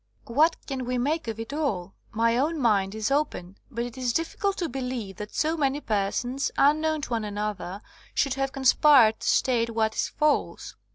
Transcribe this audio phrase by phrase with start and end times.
[0.25, 1.93] "What can we make of it all?
[2.11, 6.49] My own mind is open, but it is difficult to believe that so many persons,
[6.57, 7.83] unknown to one another,
[8.15, 10.73] should have conspired to state what is false.